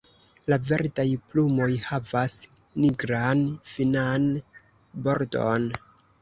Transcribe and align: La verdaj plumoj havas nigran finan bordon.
La 0.51 0.57
verdaj 0.69 1.03
plumoj 1.33 1.67
havas 1.87 2.33
nigran 2.85 3.45
finan 3.75 4.27
bordon. 5.07 5.71